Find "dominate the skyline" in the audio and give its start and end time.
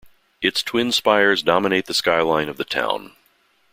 1.43-2.49